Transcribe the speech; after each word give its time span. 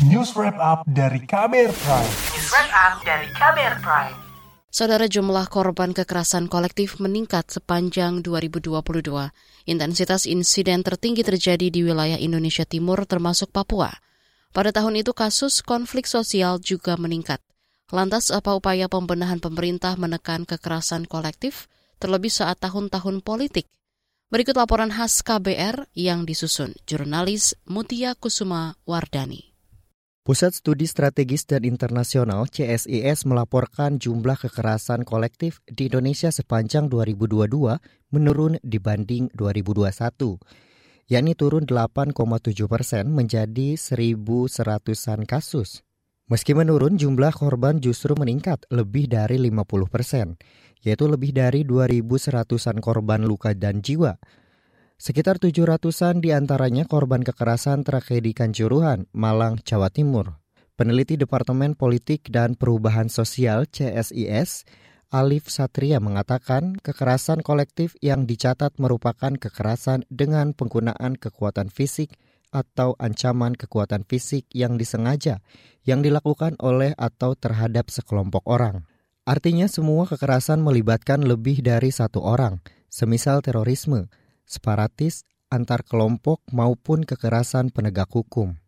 News 0.00 0.32
Wrap 0.32 0.56
Up 0.56 0.88
dari 0.88 1.20
Kamer 1.28 1.68
Prime. 1.76 2.12
News 2.32 2.48
Wrap 2.48 2.72
Up 2.72 2.94
dari 3.04 3.28
Kamer 3.36 3.84
Prime. 3.84 4.16
Saudara 4.72 5.04
jumlah 5.04 5.44
korban 5.52 5.92
kekerasan 5.92 6.48
kolektif 6.48 6.96
meningkat 7.04 7.52
sepanjang 7.52 8.24
2022. 8.24 8.80
Intensitas 9.68 10.24
insiden 10.24 10.80
tertinggi 10.80 11.20
terjadi 11.20 11.68
di 11.68 11.84
wilayah 11.84 12.16
Indonesia 12.16 12.64
Timur 12.64 13.04
termasuk 13.04 13.52
Papua. 13.52 13.92
Pada 14.56 14.72
tahun 14.72 15.04
itu 15.04 15.12
kasus 15.12 15.60
konflik 15.60 16.08
sosial 16.08 16.64
juga 16.64 16.96
meningkat. 16.96 17.44
Lantas 17.92 18.32
apa 18.32 18.56
upaya 18.56 18.88
pembenahan 18.88 19.36
pemerintah 19.36 20.00
menekan 20.00 20.48
kekerasan 20.48 21.04
kolektif, 21.04 21.68
terlebih 22.00 22.32
saat 22.32 22.56
tahun-tahun 22.56 23.20
politik? 23.20 23.68
Berikut 24.32 24.56
laporan 24.56 24.96
khas 24.96 25.20
KBR 25.20 25.92
yang 25.92 26.24
disusun 26.24 26.72
jurnalis 26.88 27.52
Mutia 27.68 28.16
Kusuma 28.16 28.80
Wardani. 28.88 29.49
Pusat 30.30 30.62
Studi 30.62 30.86
Strategis 30.86 31.42
dan 31.42 31.66
Internasional 31.66 32.46
CSIS 32.46 33.26
melaporkan 33.26 33.98
jumlah 33.98 34.38
kekerasan 34.38 35.02
kolektif 35.02 35.58
di 35.66 35.90
Indonesia 35.90 36.30
sepanjang 36.30 36.86
2022 36.86 37.50
menurun 38.14 38.54
dibanding 38.62 39.26
2021, 39.34 39.90
yakni 41.10 41.34
turun 41.34 41.66
8,7 41.66 42.14
persen 42.70 43.10
menjadi 43.10 43.74
1.100-an 43.74 45.26
kasus. 45.26 45.82
Meski 46.30 46.54
menurun, 46.54 46.94
jumlah 46.94 47.34
korban 47.34 47.82
justru 47.82 48.14
meningkat 48.14 48.70
lebih 48.70 49.10
dari 49.10 49.34
50 49.34 49.66
persen, 49.90 50.38
yaitu 50.86 51.10
lebih 51.10 51.34
dari 51.34 51.66
2.100-an 51.66 52.78
korban 52.78 53.26
luka 53.26 53.50
dan 53.50 53.82
jiwa, 53.82 54.14
Sekitar 55.00 55.40
700-an 55.40 56.20
di 56.20 56.28
antaranya 56.28 56.84
korban 56.84 57.24
kekerasan 57.24 57.88
tragedi 57.88 58.36
Kanjuruhan, 58.36 59.08
Malang, 59.16 59.56
Jawa 59.64 59.88
Timur. 59.88 60.36
Peneliti 60.76 61.16
Departemen 61.16 61.72
Politik 61.72 62.28
dan 62.28 62.52
Perubahan 62.52 63.08
Sosial 63.08 63.64
CSIS, 63.64 64.68
Alif 65.08 65.48
Satria 65.48 66.04
mengatakan 66.04 66.76
kekerasan 66.84 67.40
kolektif 67.40 67.96
yang 68.04 68.28
dicatat 68.28 68.76
merupakan 68.76 69.32
kekerasan 69.40 70.04
dengan 70.12 70.52
penggunaan 70.52 71.16
kekuatan 71.16 71.72
fisik 71.72 72.20
atau 72.52 72.92
ancaman 73.00 73.56
kekuatan 73.56 74.04
fisik 74.04 74.52
yang 74.52 74.76
disengaja 74.76 75.40
yang 75.88 76.04
dilakukan 76.04 76.60
oleh 76.60 76.92
atau 77.00 77.32
terhadap 77.40 77.88
sekelompok 77.88 78.44
orang. 78.44 78.84
Artinya 79.24 79.64
semua 79.64 80.04
kekerasan 80.04 80.60
melibatkan 80.60 81.24
lebih 81.24 81.64
dari 81.64 81.88
satu 81.88 82.20
orang, 82.20 82.60
semisal 82.92 83.40
terorisme, 83.40 84.12
separatis, 84.50 85.22
antar 85.46 85.86
kelompok 85.86 86.42
maupun 86.50 87.06
kekerasan 87.06 87.70
penegak 87.70 88.10
hukum. 88.10 88.58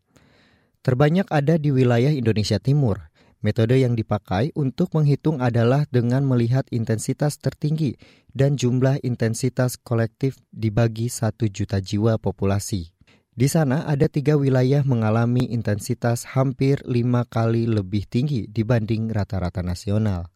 Terbanyak 0.83 1.27
ada 1.31 1.59
di 1.59 1.71
wilayah 1.75 2.11
Indonesia 2.11 2.59
Timur. 2.59 3.11
Metode 3.43 3.75
yang 3.75 3.99
dipakai 3.99 4.55
untuk 4.55 4.95
menghitung 4.95 5.43
adalah 5.43 5.83
dengan 5.91 6.23
melihat 6.23 6.63
intensitas 6.71 7.35
tertinggi 7.43 7.99
dan 8.31 8.55
jumlah 8.55 9.03
intensitas 9.03 9.75
kolektif 9.75 10.39
dibagi 10.55 11.11
satu 11.11 11.51
juta 11.51 11.83
jiwa 11.83 12.15
populasi. 12.15 12.95
Di 13.35 13.47
sana 13.51 13.83
ada 13.83 14.07
tiga 14.07 14.39
wilayah 14.39 14.87
mengalami 14.87 15.51
intensitas 15.51 16.23
hampir 16.23 16.79
lima 16.87 17.27
kali 17.27 17.67
lebih 17.67 18.07
tinggi 18.07 18.47
dibanding 18.47 19.11
rata-rata 19.11 19.59
nasional 19.59 20.32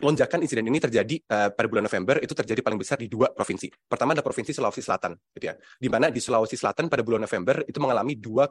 lonjakan 0.00 0.42
insiden 0.42 0.66
ini 0.66 0.82
terjadi 0.82 1.20
uh, 1.30 1.48
pada 1.54 1.66
bulan 1.70 1.84
November 1.86 2.18
itu 2.18 2.32
terjadi 2.34 2.60
paling 2.64 2.80
besar 2.80 2.98
di 2.98 3.06
dua 3.06 3.30
provinsi. 3.30 3.70
Pertama 3.86 4.16
adalah 4.16 4.26
provinsi 4.26 4.50
Sulawesi 4.50 4.82
Selatan, 4.82 5.14
gitu 5.36 5.44
ya. 5.50 5.54
Di 5.54 5.88
mana 5.92 6.10
di 6.10 6.18
Sulawesi 6.18 6.58
Selatan 6.58 6.90
pada 6.90 7.06
bulan 7.06 7.22
November 7.22 7.62
itu 7.66 7.78
mengalami 7.78 8.18
2,5 8.18 8.50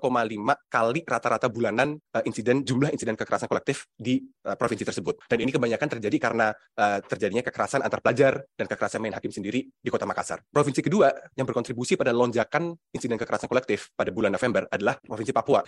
kali 0.70 1.00
rata-rata 1.04 1.48
bulanan 1.52 1.96
uh, 1.96 2.24
insiden 2.24 2.64
jumlah 2.64 2.94
insiden 2.94 3.18
kekerasan 3.20 3.50
kolektif 3.52 3.90
di 3.96 4.22
uh, 4.48 4.56
provinsi 4.56 4.84
tersebut. 4.88 5.26
Dan 5.28 5.44
ini 5.44 5.52
kebanyakan 5.52 6.00
terjadi 6.00 6.18
karena 6.22 6.52
uh, 6.54 7.00
terjadinya 7.04 7.44
kekerasan 7.44 7.84
antar 7.84 8.00
pelajar 8.00 8.44
dan 8.56 8.66
kekerasan 8.70 9.00
main 9.04 9.16
hakim 9.16 9.32
sendiri 9.34 9.66
di 9.68 9.90
Kota 9.92 10.08
Makassar. 10.08 10.44
Provinsi 10.48 10.80
kedua 10.80 11.12
yang 11.36 11.48
berkontribusi 11.48 12.00
pada 12.00 12.16
lonjakan 12.16 12.72
insiden 12.94 13.20
kekerasan 13.20 13.50
kolektif 13.50 13.92
pada 13.98 14.12
bulan 14.14 14.32
November 14.32 14.68
adalah 14.70 15.00
Provinsi 15.00 15.34
Papua. 15.36 15.64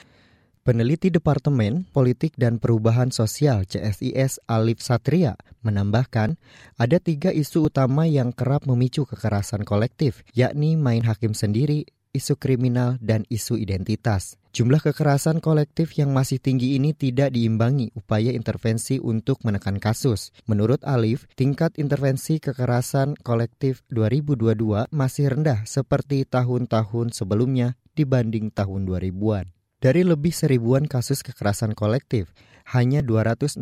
Peneliti 0.65 1.13
Departemen 1.13 1.85
Politik 1.93 2.33
dan 2.41 2.57
Perubahan 2.57 3.13
Sosial 3.13 3.69
CSIS 3.69 4.41
Alif 4.49 4.81
Satria 4.81 5.37
menambahkan, 5.61 6.41
ada 6.81 6.97
tiga 6.97 7.29
isu 7.29 7.69
utama 7.69 8.09
yang 8.09 8.33
kerap 8.33 8.65
memicu 8.65 9.05
kekerasan 9.05 9.61
kolektif, 9.61 10.25
yakni 10.33 10.73
main 10.73 11.05
hakim 11.05 11.37
sendiri, 11.37 11.85
isu 12.17 12.41
kriminal, 12.41 12.97
dan 12.97 13.29
isu 13.29 13.61
identitas. 13.61 14.41
Jumlah 14.57 14.81
kekerasan 14.81 15.37
kolektif 15.37 15.93
yang 16.01 16.17
masih 16.17 16.41
tinggi 16.41 16.81
ini 16.81 16.97
tidak 16.97 17.37
diimbangi 17.37 17.93
upaya 17.93 18.33
intervensi 18.33 18.97
untuk 18.97 19.45
menekan 19.45 19.77
kasus. 19.77 20.33
Menurut 20.49 20.81
Alif, 20.81 21.29
tingkat 21.37 21.77
intervensi 21.77 22.41
kekerasan 22.41 23.13
kolektif 23.21 23.85
2022 23.93 24.89
masih 24.89 25.29
rendah 25.29 25.61
seperti 25.69 26.25
tahun-tahun 26.25 27.13
sebelumnya 27.13 27.77
dibanding 27.93 28.49
tahun 28.49 28.89
2000-an. 28.89 29.54
Dari 29.85 30.01
lebih 30.01 30.33
seribuan 30.33 30.89
kasus 30.89 31.21
kekerasan 31.21 31.77
kolektif, 31.77 32.33
hanya 32.73 33.05
265 33.05 33.61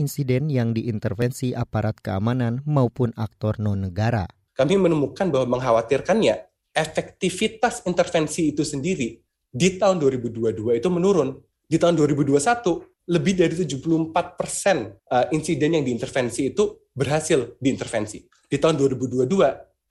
insiden 0.00 0.48
yang 0.48 0.72
diintervensi 0.72 1.52
aparat 1.52 2.00
keamanan 2.00 2.64
maupun 2.64 3.12
aktor 3.20 3.60
non-negara. 3.60 4.24
Kami 4.56 4.80
menemukan 4.80 5.28
bahwa 5.28 5.60
mengkhawatirkannya 5.60 6.48
efektivitas 6.72 7.84
intervensi 7.84 8.48
itu 8.48 8.64
sendiri 8.64 9.20
di 9.52 9.68
tahun 9.76 10.00
2022 10.00 10.72
itu 10.72 10.88
menurun. 10.88 11.36
Di 11.68 11.76
tahun 11.76 12.00
2021, 12.00 13.12
lebih 13.12 13.44
dari 13.44 13.52
74 13.52 14.40
persen 14.40 14.88
eh, 14.88 15.36
insiden 15.36 15.76
yang 15.76 15.84
diintervensi 15.84 16.48
itu 16.48 16.88
berhasil 16.96 17.60
diintervensi. 17.60 18.24
Di 18.48 18.56
tahun 18.56 18.80
2022, 18.80 19.28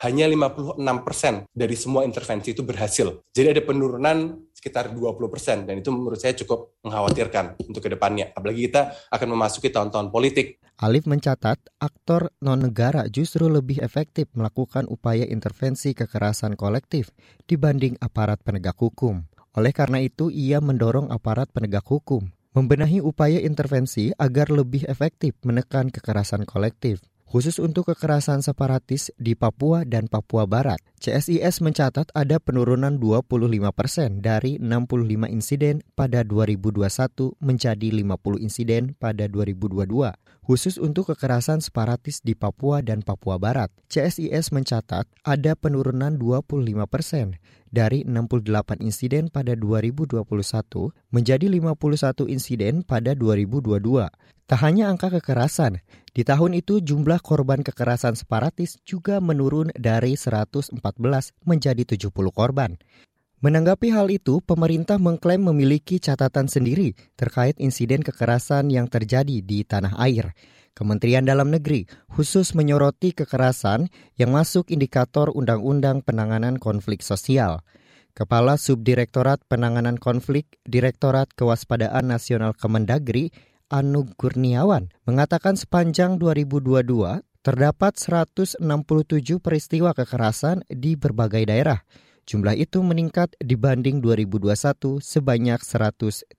hanya 0.02 0.26
56 0.26 1.06
persen 1.06 1.46
dari 1.54 1.78
semua 1.78 2.02
intervensi 2.02 2.58
itu 2.58 2.66
berhasil. 2.66 3.22
Jadi 3.30 3.48
ada 3.54 3.62
penurunan 3.62 4.50
sekitar 4.62 4.94
20 4.94 5.18
persen, 5.26 5.66
dan 5.66 5.82
itu 5.82 5.90
menurut 5.90 6.22
saya 6.22 6.38
cukup 6.38 6.78
mengkhawatirkan 6.86 7.58
untuk 7.66 7.82
ke 7.82 7.90
depannya. 7.90 8.30
Apalagi 8.38 8.70
kita 8.70 8.94
akan 9.10 9.28
memasuki 9.34 9.74
tahun-tahun 9.74 10.14
politik. 10.14 10.62
Alif 10.78 11.10
mencatat, 11.10 11.58
aktor 11.82 12.30
non-negara 12.46 13.10
justru 13.10 13.50
lebih 13.50 13.82
efektif 13.82 14.30
melakukan 14.38 14.86
upaya 14.86 15.26
intervensi 15.26 15.98
kekerasan 15.98 16.54
kolektif 16.54 17.10
dibanding 17.50 17.98
aparat 17.98 18.38
penegak 18.46 18.78
hukum. 18.78 19.26
Oleh 19.58 19.74
karena 19.74 19.98
itu, 19.98 20.30
ia 20.30 20.62
mendorong 20.62 21.10
aparat 21.10 21.50
penegak 21.50 21.90
hukum 21.90 22.30
membenahi 22.52 23.00
upaya 23.00 23.40
intervensi 23.40 24.12
agar 24.20 24.52
lebih 24.52 24.84
efektif 24.92 25.40
menekan 25.48 25.88
kekerasan 25.88 26.44
kolektif 26.44 27.00
khusus 27.32 27.64
untuk 27.64 27.88
kekerasan 27.96 28.44
separatis 28.44 29.08
di 29.16 29.40
Papua 29.40 29.88
dan 29.88 30.12
Papua 30.12 30.44
Barat. 30.44 30.84
CSIS 31.00 31.64
mencatat 31.64 32.12
ada 32.12 32.44
penurunan 32.44 33.00
25 33.00 33.72
persen 33.72 34.20
dari 34.20 34.60
65 34.60 35.32
insiden 35.32 35.80
pada 35.96 36.28
2021 36.28 36.84
menjadi 37.40 37.88
50 37.88 38.44
insiden 38.44 39.00
pada 39.00 39.32
2022. 39.32 40.12
Khusus 40.44 40.76
untuk 40.76 41.16
kekerasan 41.16 41.64
separatis 41.64 42.20
di 42.20 42.36
Papua 42.36 42.84
dan 42.84 43.00
Papua 43.00 43.40
Barat, 43.40 43.72
CSIS 43.88 44.52
mencatat 44.52 45.08
ada 45.24 45.56
penurunan 45.56 46.20
25 46.20 46.68
persen 46.92 47.40
dari 47.72 48.04
68 48.04 48.84
insiden 48.84 49.32
pada 49.32 49.56
2021 49.56 50.22
menjadi 51.10 51.46
51 51.48 52.28
insiden 52.28 52.84
pada 52.84 53.16
2022. 53.16 54.12
Tak 54.46 54.60
hanya 54.68 54.92
angka 54.92 55.08
kekerasan, 55.08 55.80
di 56.12 56.28
tahun 56.28 56.60
itu 56.60 56.84
jumlah 56.84 57.24
korban 57.24 57.64
kekerasan 57.64 58.20
separatis 58.20 58.76
juga 58.84 59.24
menurun 59.24 59.72
dari 59.80 60.20
114 60.20 60.76
menjadi 61.48 61.84
70 61.88 62.12
korban. 62.36 62.76
Menanggapi 63.42 63.90
hal 63.90 64.14
itu, 64.14 64.38
pemerintah 64.44 65.02
mengklaim 65.02 65.42
memiliki 65.42 65.98
catatan 65.98 66.46
sendiri 66.46 66.94
terkait 67.18 67.58
insiden 67.58 68.06
kekerasan 68.06 68.70
yang 68.70 68.86
terjadi 68.86 69.42
di 69.42 69.66
tanah 69.66 69.98
air. 69.98 70.36
Kementerian 70.72 71.28
Dalam 71.28 71.52
Negeri 71.52 71.84
khusus 72.08 72.56
menyoroti 72.56 73.12
kekerasan 73.12 73.92
yang 74.16 74.32
masuk 74.32 74.72
indikator 74.72 75.28
Undang-Undang 75.30 76.02
Penanganan 76.08 76.58
Konflik 76.58 77.04
Sosial. 77.04 77.64
Kepala 78.12 78.60
Subdirektorat 78.60 79.40
Penanganan 79.48 79.96
Konflik 79.96 80.60
Direktorat 80.68 81.32
Kewaspadaan 81.32 82.12
Nasional 82.12 82.52
Kemendagri, 82.52 83.32
Anu 83.72 84.04
Kurniawan, 84.20 84.92
mengatakan 85.08 85.56
sepanjang 85.56 86.20
2022 86.20 87.24
terdapat 87.42 87.96
167 87.96 88.60
peristiwa 89.40 89.96
kekerasan 89.96 90.68
di 90.68 91.00
berbagai 91.00 91.48
daerah. 91.48 91.82
Jumlah 92.30 92.54
itu 92.54 92.84
meningkat 92.86 93.34
dibanding 93.42 94.04
2021 94.04 95.02
sebanyak 95.02 95.60
138 95.64 96.30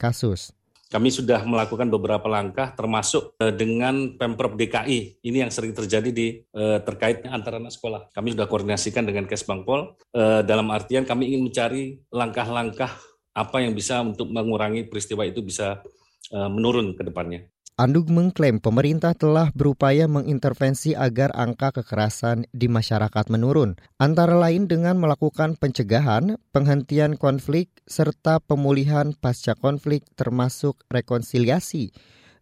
kasus. 0.00 0.56
Kami 0.88 1.12
sudah 1.12 1.44
melakukan 1.44 1.92
beberapa 1.92 2.24
langkah 2.32 2.72
termasuk 2.72 3.36
eh, 3.36 3.52
dengan 3.52 4.16
Pemprov 4.16 4.56
DKI. 4.56 5.20
Ini 5.20 5.44
yang 5.44 5.52
sering 5.52 5.76
terjadi 5.76 6.08
di 6.08 6.40
eh, 6.40 6.78
terkait 6.80 7.28
antara 7.28 7.60
anak 7.60 7.76
sekolah. 7.76 8.08
Kami 8.08 8.32
sudah 8.32 8.48
koordinasikan 8.48 9.04
dengan 9.04 9.28
Kesbangpol 9.28 10.00
eh, 10.16 10.40
dalam 10.48 10.72
artian 10.72 11.04
kami 11.04 11.28
ingin 11.28 11.44
mencari 11.44 12.00
langkah-langkah 12.08 12.88
apa 13.36 13.56
yang 13.60 13.76
bisa 13.76 14.00
untuk 14.00 14.32
mengurangi 14.32 14.88
peristiwa 14.88 15.22
itu 15.28 15.44
bisa 15.44 15.84
menurun 16.28 16.92
ke 16.92 17.08
depannya. 17.08 17.48
Andug 17.78 18.10
mengklaim 18.10 18.58
pemerintah 18.58 19.14
telah 19.14 19.54
berupaya 19.54 20.10
mengintervensi 20.10 20.98
agar 20.98 21.30
angka 21.30 21.70
kekerasan 21.78 22.50
di 22.50 22.66
masyarakat 22.66 23.30
menurun, 23.30 23.78
antara 24.02 24.34
lain 24.34 24.66
dengan 24.66 24.98
melakukan 24.98 25.54
pencegahan, 25.54 26.42
penghentian 26.50 27.14
konflik, 27.14 27.70
serta 27.86 28.42
pemulihan 28.42 29.14
pasca 29.14 29.54
konflik 29.54 30.02
termasuk 30.18 30.82
rekonsiliasi, 30.90 31.94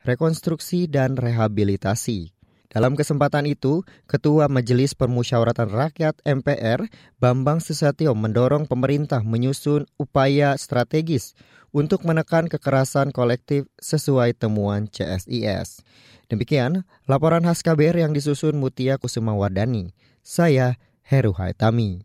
rekonstruksi, 0.09 0.89
dan 0.89 1.21
rehabilitasi. 1.21 2.36
Dalam 2.77 2.93
kesempatan 2.93 3.49
itu, 3.49 3.89
Ketua 4.05 4.53
Majelis 4.53 4.93
Permusyawaratan 4.93 5.73
Rakyat 5.73 6.21
MPR, 6.29 6.85
Bambang 7.17 7.65
Susatyo 7.65 8.13
mendorong 8.13 8.69
pemerintah 8.69 9.25
menyusun 9.25 9.89
upaya 9.97 10.53
strategis 10.61 11.33
untuk 11.73 12.05
menekan 12.05 12.53
kekerasan 12.53 13.17
kolektif 13.17 13.65
sesuai 13.81 14.37
temuan 14.37 14.93
CSIS. 14.93 15.81
Demikian 16.29 16.85
laporan 17.09 17.49
khas 17.49 17.65
KBR 17.65 18.05
yang 18.05 18.13
disusun 18.13 18.61
Mutia 18.61 19.01
Kusumawardani. 19.01 19.97
Saya 20.21 20.77
Heru 21.01 21.33
Haitami. 21.33 22.05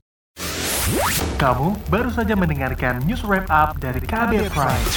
Kamu 1.35 1.75
baru 1.91 2.15
saja 2.15 2.39
mendengarkan 2.39 3.03
news 3.03 3.27
wrap 3.27 3.51
up 3.51 3.75
dari 3.83 3.99
KBR 4.07 4.47
Prime. 4.55 4.87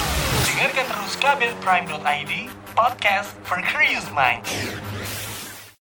Dengarkan 0.55 0.87
terus 0.87 1.19
kbrprime.id, 1.19 2.33
podcast 2.79 3.35
for 3.43 3.59
curious 3.67 4.07
minds. 4.15 4.55